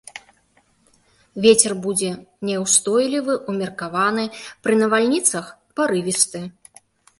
Вецер 1.45 1.75
будзе 1.83 2.09
няўстойлівы 2.49 3.33
ўмеркаваны, 3.55 4.25
пры 4.67 4.73
навальніцах 4.83 5.55
парывісты. 5.81 6.39